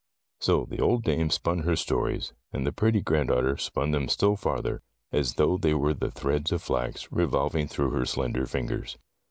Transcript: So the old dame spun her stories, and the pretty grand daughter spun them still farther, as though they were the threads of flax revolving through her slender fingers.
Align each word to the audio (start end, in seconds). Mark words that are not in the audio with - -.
So 0.39 0.65
the 0.67 0.79
old 0.81 1.03
dame 1.03 1.29
spun 1.29 1.59
her 1.59 1.75
stories, 1.75 2.33
and 2.51 2.65
the 2.65 2.71
pretty 2.71 3.01
grand 3.01 3.29
daughter 3.29 3.55
spun 3.57 3.91
them 3.91 4.09
still 4.09 4.35
farther, 4.35 4.81
as 5.11 5.35
though 5.35 5.59
they 5.59 5.75
were 5.75 5.93
the 5.93 6.09
threads 6.09 6.51
of 6.51 6.63
flax 6.63 7.11
revolving 7.11 7.67
through 7.67 7.91
her 7.91 8.05
slender 8.07 8.47
fingers. 8.47 8.97